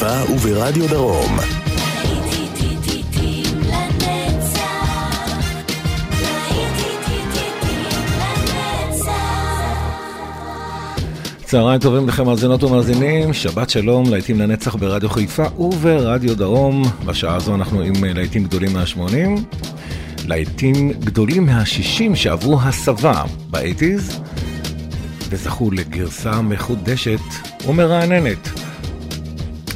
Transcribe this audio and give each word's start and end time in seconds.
ברדיו 0.00 0.26
חיפה 0.26 0.32
וברדיו 0.32 0.88
דרום. 0.88 1.38
צהריים 11.44 11.80
טובים 11.80 12.08
לכם 12.08 12.26
מאזינות 12.26 12.62
ומאזינים, 12.62 13.32
שבת 13.32 13.70
שלום, 13.70 14.10
להיטים 14.10 14.40
לנצח 14.40 14.74
ברדיו 14.74 15.10
חיפה 15.10 15.44
וברדיו 15.58 16.36
דרום. 16.36 16.82
בשעה 17.06 17.36
הזו 17.36 17.54
אנחנו 17.54 17.80
עם 17.80 18.04
להיטים 18.04 18.44
גדולים 18.44 18.72
מה-80, 18.72 19.56
להיטים 20.26 20.92
גדולים 20.92 21.46
מה-60 21.46 22.14
שעברו 22.14 22.60
הסבה 22.60 23.22
באייטיז, 23.50 24.20
וזכו 25.28 25.70
לגרסה 25.70 26.42
מחודשת 26.42 27.20
ומרעננת. 27.68 28.53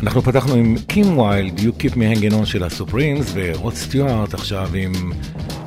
אנחנו 0.03 0.23
פתחנו 0.23 0.55
עם 0.55 0.77
קים 0.87 1.19
ויילד, 1.19 1.59
You 1.59 1.83
Keep 1.83 1.95
Me 1.95 1.97
Hanging 1.97 2.43
On 2.43 2.47
של 2.47 2.65
הסופרימס, 2.65 3.33
ורוד 3.35 3.75
סטיוארט 3.75 4.35
עכשיו 4.35 4.69
עם 4.75 4.93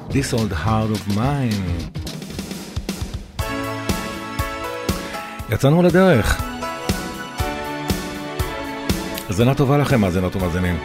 This 0.09 0.33
Old 0.33 0.65
Heart 0.65 0.95
of 0.95 1.17
Mine. 1.17 1.91
יצאנו 5.49 5.83
לדרך. 5.83 6.41
האזנה 9.27 9.55
טובה 9.55 9.77
לכם, 9.77 10.01
מאזינות 10.01 10.35
ומאזינים. 10.35 10.77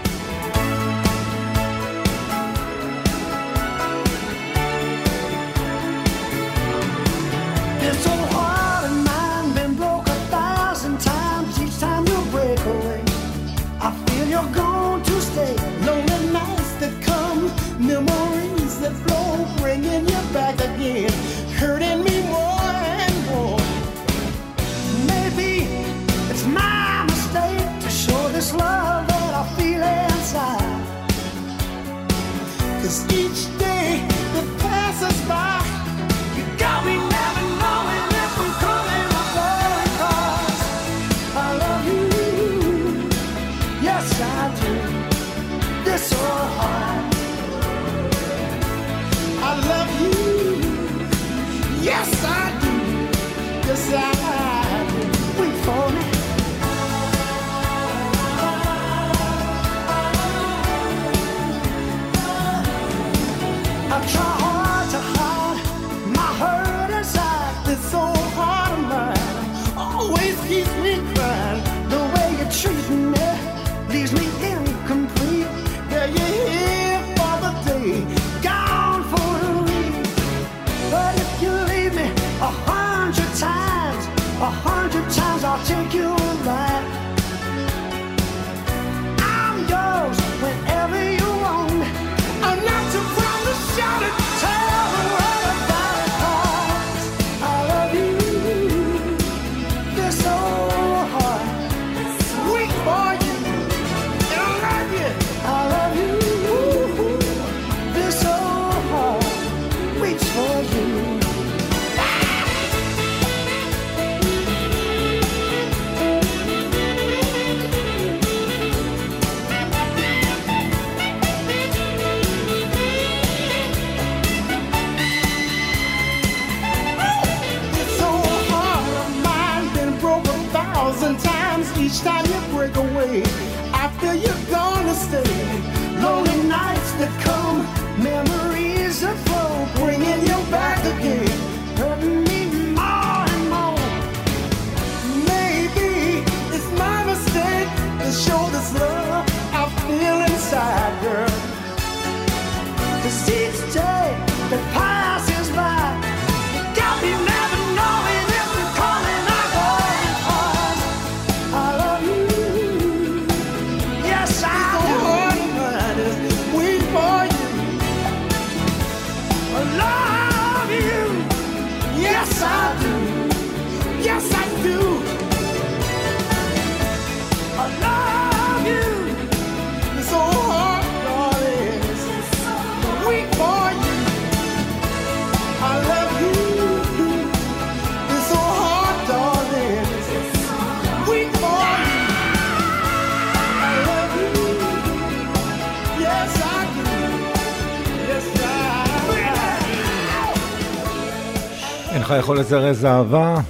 יכול 202.26 202.38
לזרז 202.38 202.84
אהבה, 202.84 203.40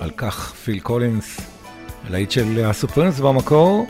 על 0.00 0.10
כך 0.16 0.54
פיל 0.54 0.80
קולינס, 0.80 1.40
הלהיט 2.06 2.30
של 2.30 2.64
הסופרנס 2.64 3.20
במקור. 3.20 3.86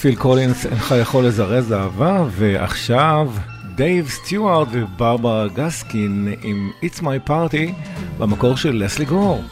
פיל 0.00 0.14
קולינס, 0.14 0.66
אינך 0.66 0.94
יכול 1.00 1.26
לזרז 1.26 1.72
אהבה, 1.72 2.24
ועכשיו 2.30 3.30
דייב 3.74 4.08
סטיוארט 4.08 4.68
וברברה 4.70 5.48
גסקין 5.48 6.34
עם 6.42 6.70
It's 6.84 7.00
My 7.00 7.28
Party 7.28 7.72
במקור 8.18 8.56
של 8.56 8.84
לסלי 8.84 9.04
גור. 9.04 9.44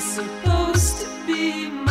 supposed 0.00 1.00
to 1.02 1.26
be 1.26 1.85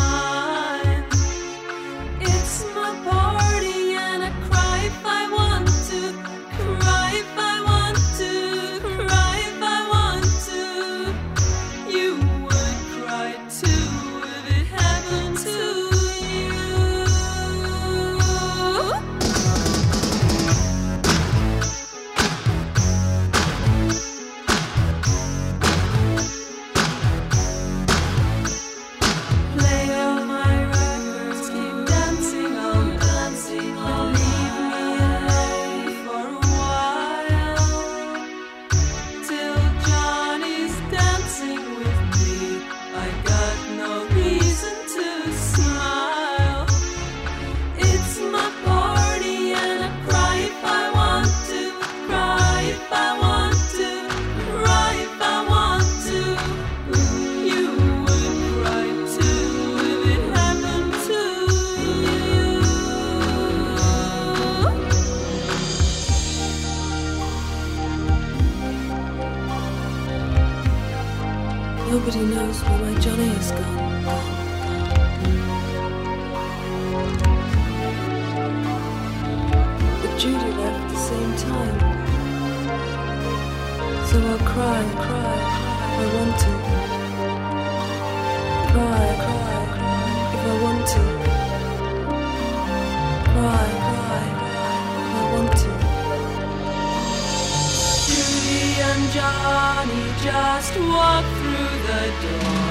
just 100.24 100.74
walked 100.80 101.34
through 101.40 101.75
the 101.90 102.04
door 102.25 102.66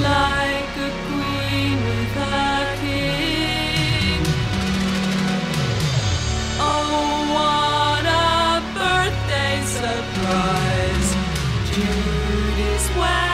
like 0.00 0.72
a 0.88 0.90
queen 1.08 1.76
with 1.88 2.16
a 2.16 2.76
king. 2.80 4.22
Oh, 6.58 7.26
what 7.36 8.04
a 8.06 8.60
birthday 8.78 9.56
surprise! 9.78 11.08
Judy's 11.72 12.86
wedding. 12.96 13.29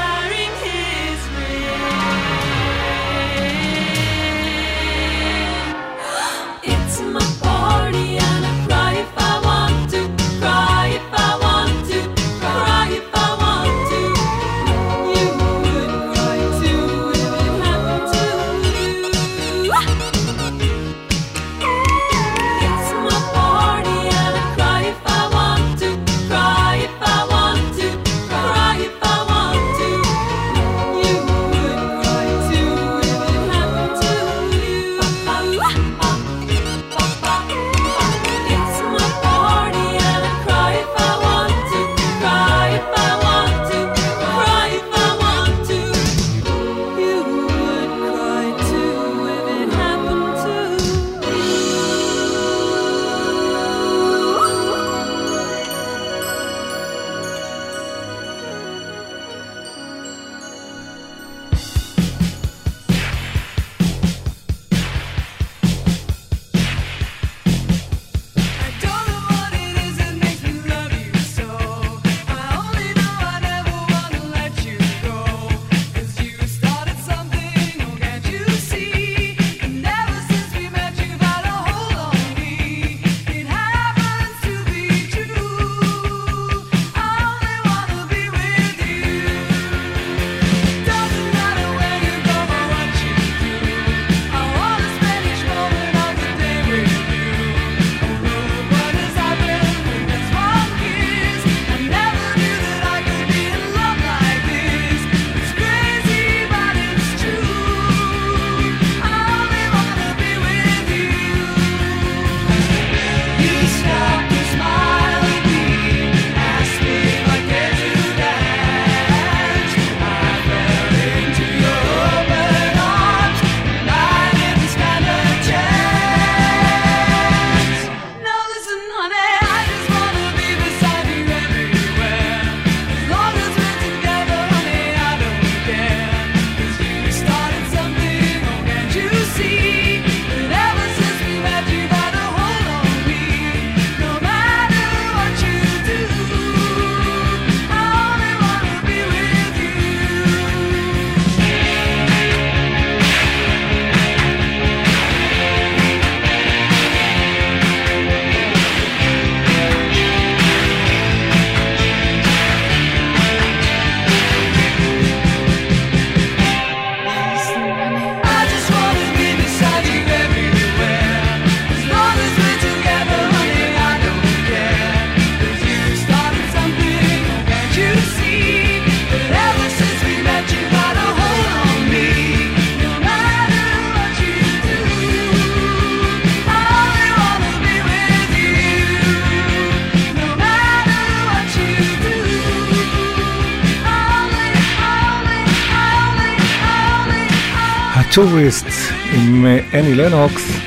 טוריסטס 198.16 198.66
עם 199.14 199.46
אנני 199.72 199.94
לנוקס. 199.94 200.58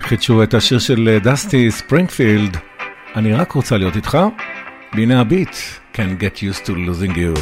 חידשו 0.00 0.42
את 0.42 0.54
השיר 0.54 0.78
של 0.78 1.18
דסטי 1.22 1.70
ספרינגפילד, 1.70 2.56
אני 3.16 3.32
רק 3.32 3.52
רוצה 3.52 3.76
להיות 3.76 3.96
איתך, 3.96 4.18
והנה 4.94 5.20
הביט, 5.20 5.56
can 5.94 5.96
get 5.96 6.38
used 6.38 6.66
to 6.66 6.70
losing 6.70 7.14
you. 7.14 7.40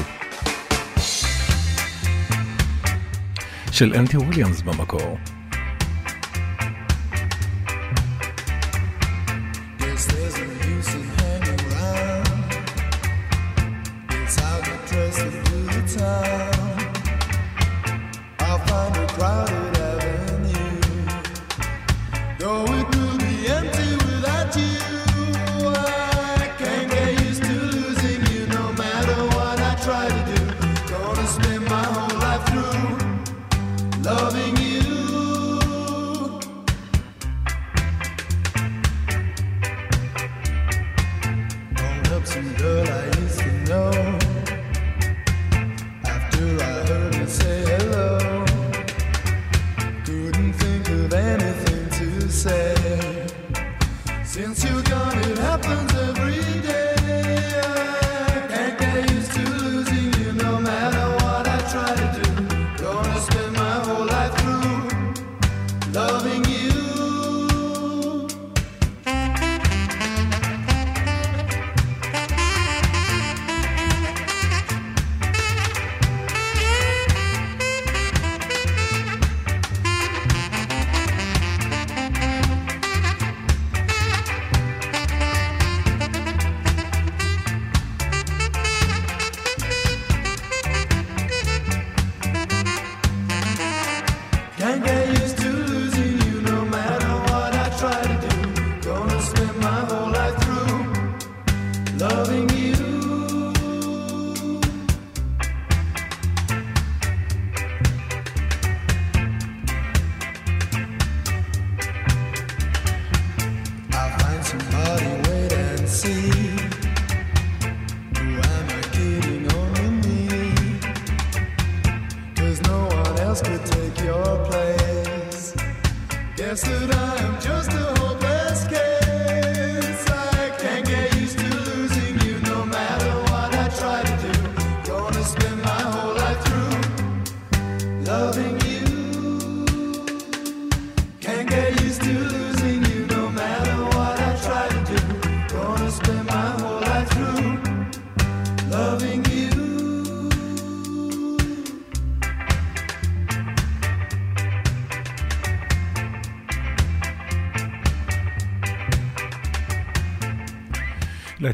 של 3.73 3.95
אנדי 3.95 4.16
וויליאמס 4.17 4.61
במקור. 4.63 5.19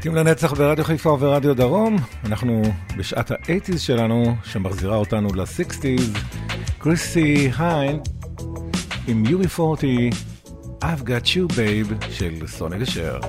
להיטים 0.07 0.27
לנצח 0.27 0.53
ברדיו 0.53 0.85
חיפה 0.85 1.11
וברדיו 1.11 1.55
דרום, 1.55 1.97
אנחנו 2.25 2.63
בשעת 2.97 3.31
האייטיז 3.31 3.81
שלנו, 3.81 4.37
שמחזירה 4.45 4.97
אותנו 4.97 5.29
לסיקסטיז, 5.35 6.13
קריסי 6.79 7.51
היין 7.59 8.01
עם 9.09 9.25
UB40, 9.27 10.15
I've 10.83 11.03
got 11.03 11.27
you 11.27 11.53
babe 11.53 12.11
של 12.11 12.47
סוני 12.47 12.79
גשר. 12.79 13.21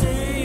say 0.00 0.39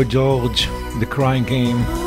בוי 0.00 0.08
ג'ורג', 0.10 0.56
The 1.00 1.14
Crying 1.14 1.48
Game. 1.48 2.00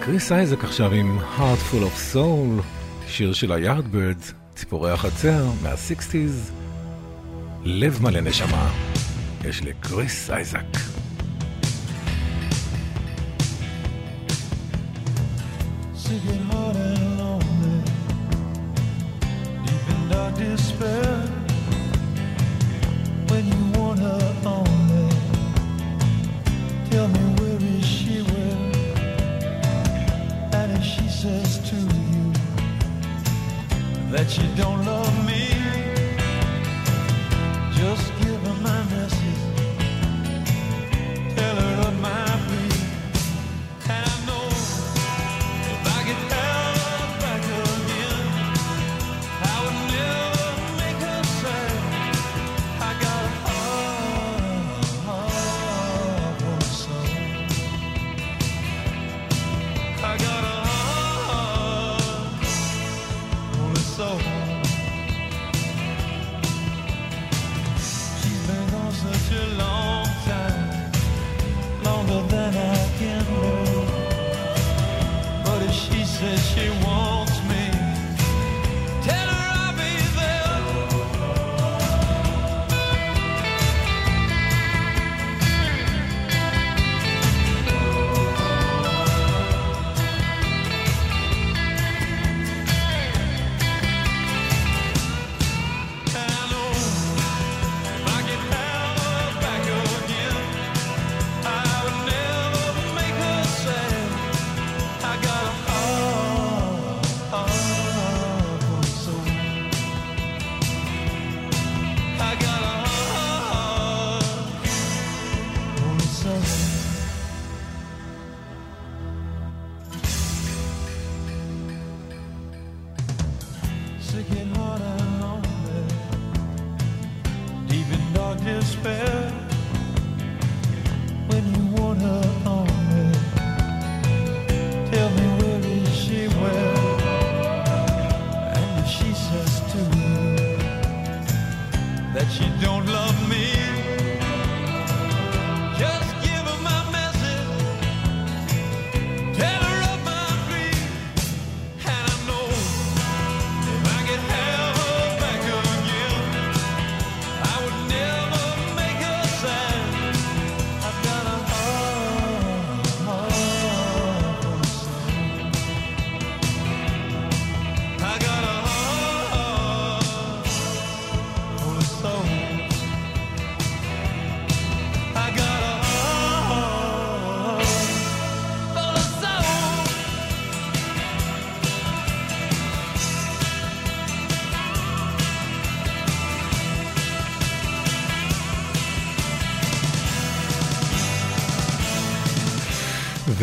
קריס 0.00 0.32
אייזק 0.32 0.64
עכשיו 0.64 0.92
עם 0.92 1.18
Heart 1.18 1.72
Full 1.72 1.84
of 1.84 2.14
Soul, 2.14 2.62
שיר 3.08 3.32
של 3.32 3.52
היארדברד, 3.52 4.16
ציפורי 4.54 4.90
החצר, 4.90 5.44
מה-60's, 5.62 6.52
לב 7.64 8.02
מלא 8.02 8.20
נשמה, 8.20 8.70
יש 9.44 9.62
לקריס 9.62 10.30
אייזק. 10.30 10.73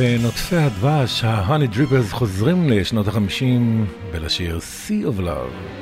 ונוטפי 0.04 0.56
הדבש, 0.56 1.24
ההוני 1.24 1.68
דריפרס 1.68 2.12
חוזרים 2.12 2.70
לשנות 2.70 3.08
החמישים 3.08 3.86
ולשיר 4.12 4.58
Sea 4.58 5.18
of 5.18 5.20
Love. 5.20 5.81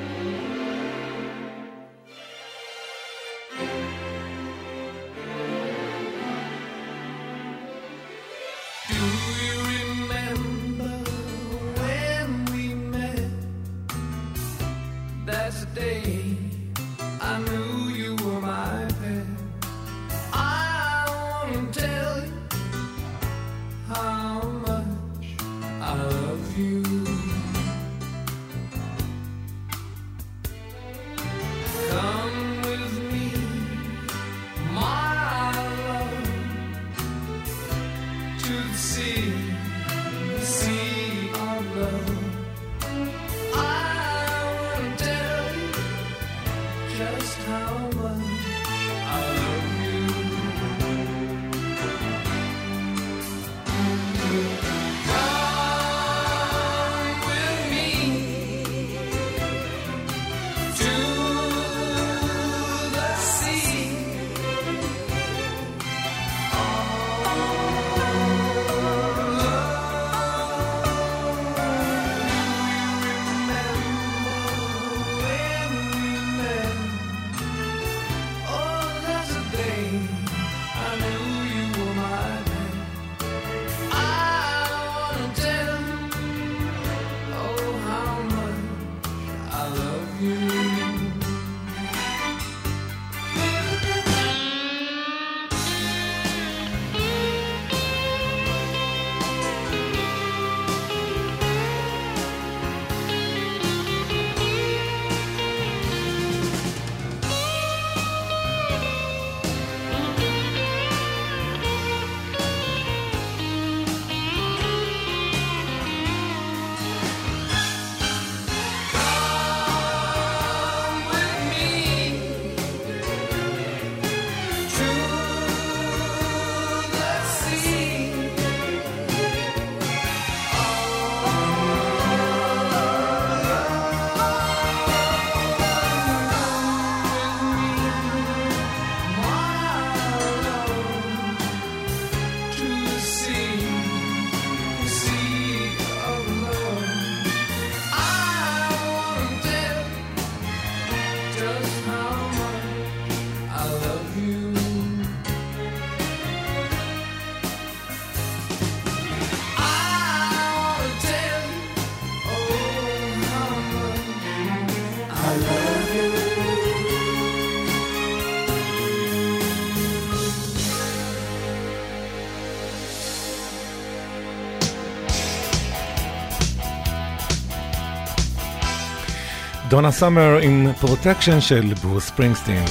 דונה 179.80 179.92
סאמר 179.92 180.38
עם 180.42 180.74
Protection 180.80 181.42
של 181.42 181.74
ברוס 181.84 182.08
ספרינגסטין. 182.08 182.66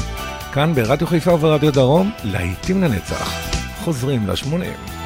כאן 0.53 0.75
ברדיו 0.75 1.07
חיפה 1.07 1.33
וברדיו 1.33 1.73
דרום, 1.73 2.13
להיטים 2.25 2.83
לנצח. 2.83 3.51
חוזרים 3.85 4.27
לשמונים. 4.27 4.98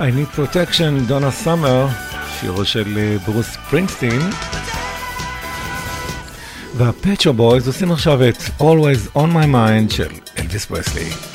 I 0.00 0.02
Need 0.02 0.38
Protection, 0.38 1.06
דונה 1.06 1.30
סאמר, 1.30 1.86
שירו 2.40 2.64
של 2.64 2.98
אה, 2.98 3.16
ברוס 3.26 3.56
ספרינגסטין. 3.70 4.20
והפט 6.76 7.04
שופ 7.04 7.32
בויז 7.32 7.66
עושים 7.66 7.92
עכשיו 7.92 8.28
את 8.28 8.36
Always 8.60 9.16
On 9.16 9.28
My 9.34 9.46
Mind 9.54 9.92
של 9.94 10.08
אלוויס 10.38 10.64
פרסלי. 10.64 11.29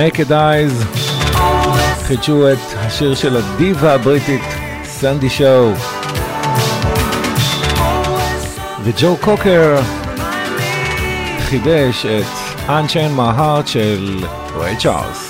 ה-Naked 0.00 0.32
חידשו 2.02 2.52
את 2.52 2.58
השיר 2.76 3.14
של 3.14 3.36
הדיבה 3.36 3.94
הבריטית, 3.94 4.42
סנדי 4.84 5.30
שואו. 5.30 5.72
וג'ו 8.84 9.16
קוקר 9.20 9.80
חידש 11.40 12.06
את 12.06 12.24
Unchain 12.66 13.18
My 13.18 13.38
Heart 13.38 13.66
של 13.66 14.24
רי 14.56 14.76
צ'ארלס. 14.76 15.27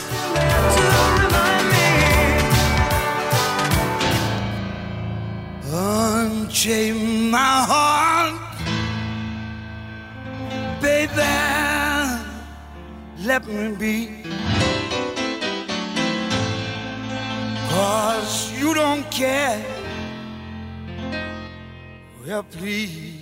please 22.58 23.14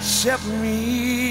set 0.00 0.44
me 0.60 1.23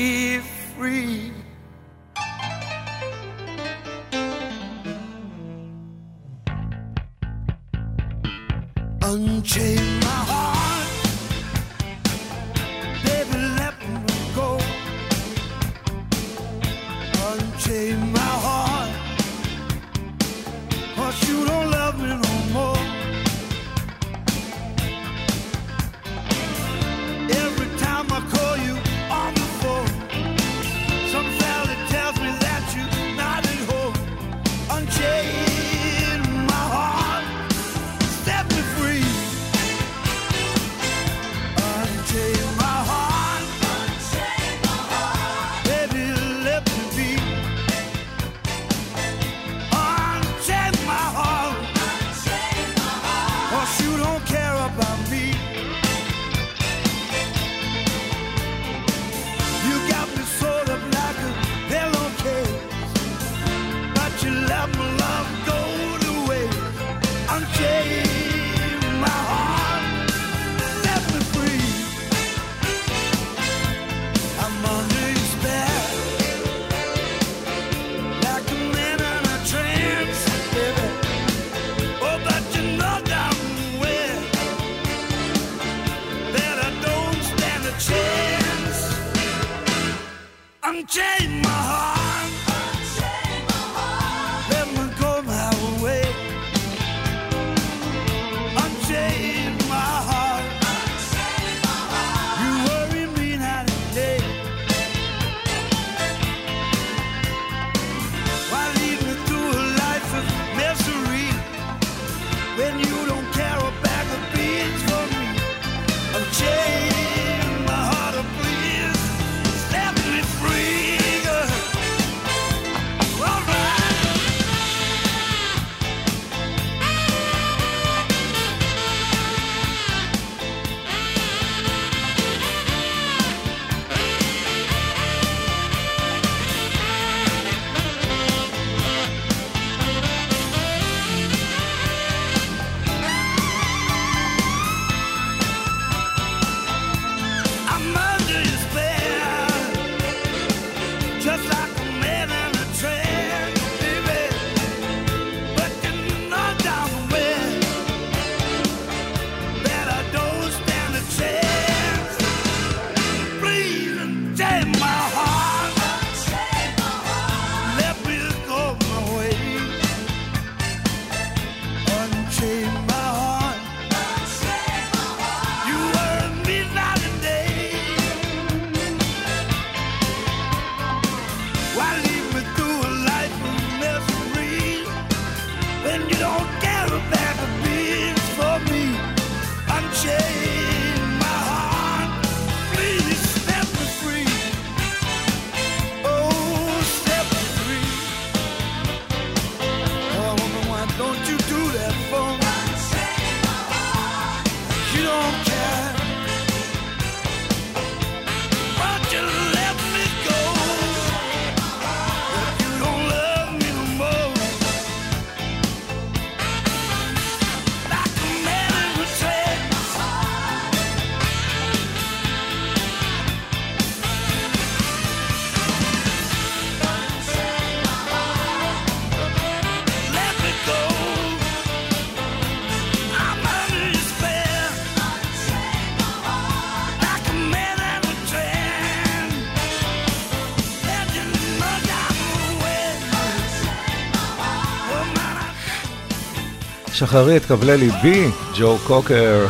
שחררי 246.94 247.38
את 247.38 247.46
כבלי 247.46 247.78
ליבי, 247.78 248.32
ג'ו 248.58 248.78
קוקר. 248.88 249.48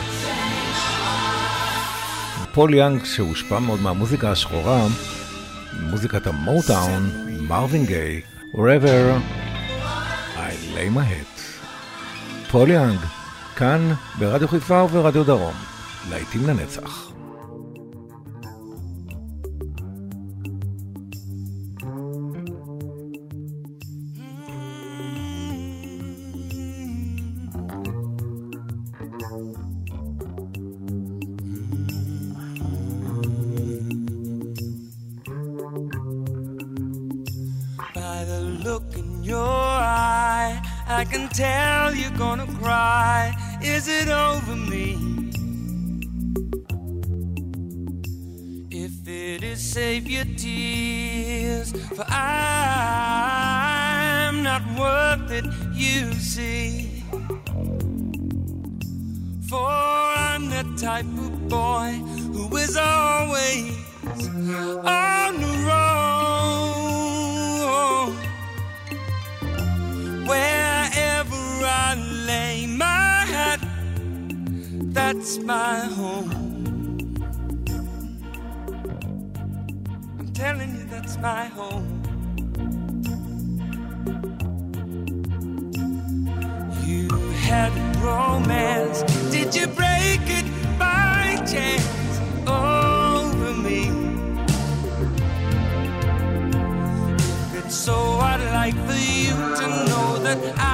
פול 2.53 2.73
יאנג, 2.73 3.05
שהושפע 3.05 3.59
מאוד 3.59 3.81
מהמוזיקה 3.81 4.31
השחורה, 4.31 4.87
מוזיקת 5.79 6.27
המוטאון, 6.27 7.09
מרווין 7.39 7.85
גיי, 7.85 8.21
Wherever 8.53 9.19
I 10.35 10.75
lay 10.75 10.95
my 10.95 10.99
hat. 10.99 11.41
פול 12.51 12.71
יאנג, 12.71 12.99
כאן 13.55 13.93
ברדיו 14.19 14.47
חיפה 14.47 14.83
וברדיו 14.83 15.23
דרום, 15.23 15.55
להיטים 16.09 16.47
לנצח. 16.47 17.12
So 97.74 97.95
I'd 98.21 98.39
like 98.53 98.76
for 98.86 98.93
you 98.93 99.34
to 99.34 99.67
know 99.89 100.19
that 100.19 100.38
I 100.59 100.72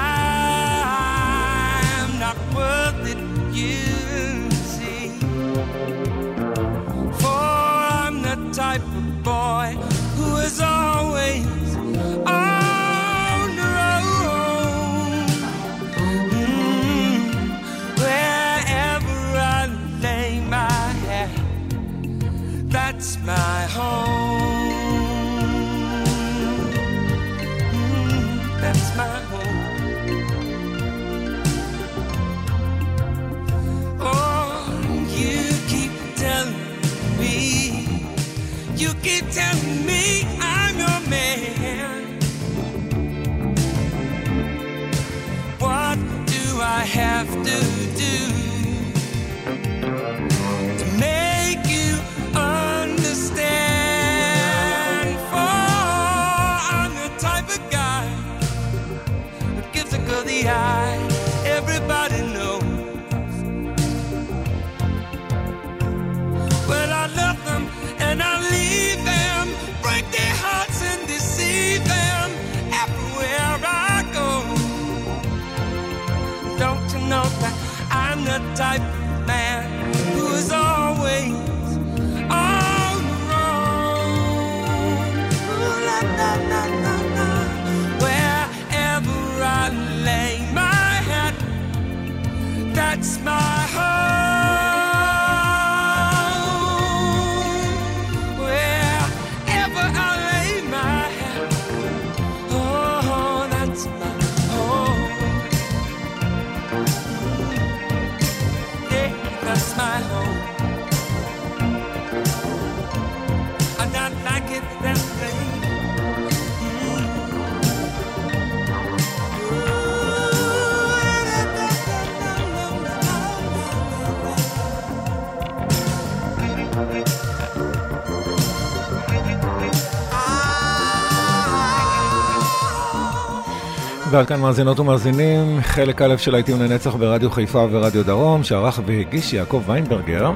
ועד 134.20 134.28
כאן 134.28 134.40
מאזינות 134.40 134.80
ומאזינים, 134.80 135.62
חלק 135.62 136.02
א' 136.02 136.18
של 136.18 136.32
להיטים 136.32 136.62
לנצח 136.62 136.96
ברדיו 136.96 137.32
חיפה 137.32 137.68
ורדיו 137.72 138.06
דרום, 138.06 138.44
שערך 138.44 138.80
והגיש 138.86 139.34
יעקב 139.34 139.64
ויינברגר. 139.66 140.32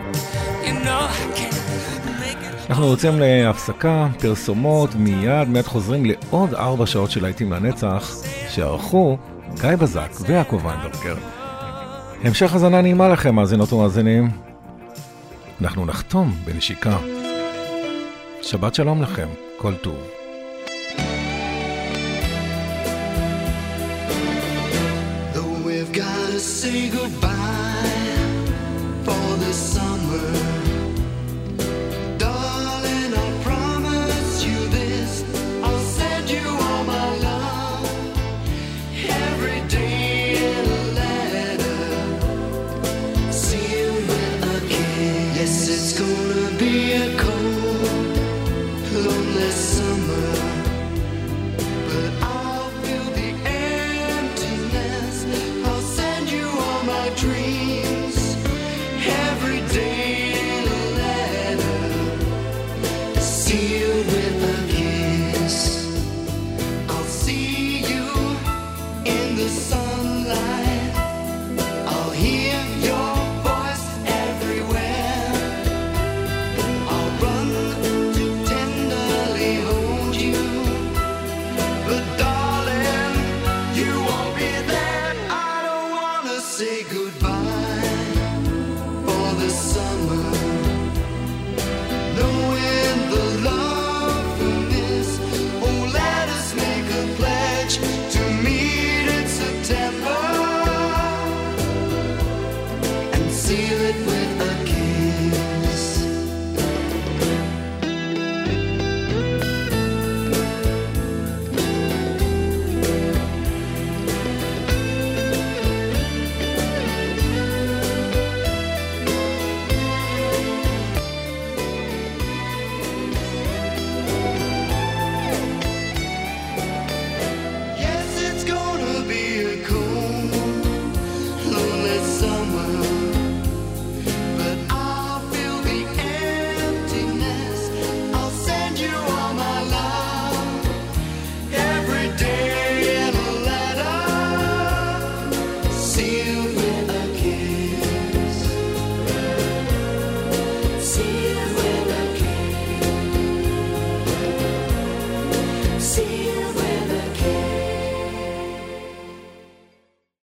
אנחנו 2.69 2.87
יוצאים 2.87 3.19
להפסקה, 3.19 4.07
פרסומות, 4.19 4.95
מיד 4.95 5.47
מיד 5.47 5.65
חוזרים 5.65 6.05
לעוד 6.05 6.53
ארבע 6.53 6.85
שעות 6.85 7.11
של 7.11 7.21
להיטים 7.21 7.53
לנצח, 7.53 8.15
שערכו 8.49 9.17
גיא 9.61 9.75
בזק 9.75 10.11
ויעקב 10.27 10.61
ויינברגר. 10.65 11.15
המשך 12.23 12.55
הזנה 12.55 12.81
נעימה 12.81 13.09
לכם, 13.09 13.35
מאזינות 13.35 13.73
ומאזינים. 13.73 14.31
אנחנו 15.61 15.85
נחתום 15.85 16.33
בנשיקה. 16.45 16.97
שבת 18.41 18.75
שלום 18.75 19.01
לכם, 19.01 19.27
כל 19.57 19.73
טוב. 19.75 20.22
Say 26.63 26.87
goodbye 26.87 27.33
for 29.03 29.37
the 29.43 29.51
summer. 29.51 30.52